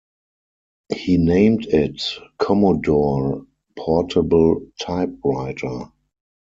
[0.95, 2.01] He named it
[2.39, 5.91] Commodore Portable Typewriter.